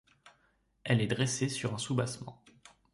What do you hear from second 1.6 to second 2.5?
un soubassement.